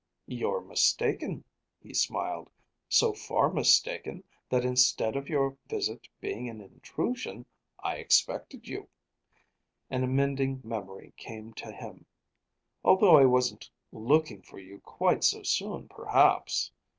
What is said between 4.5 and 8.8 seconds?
instead of your visit being an intrusion, I expected